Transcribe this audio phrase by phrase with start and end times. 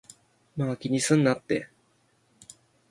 [0.57, 1.69] まぁ、気にすんなって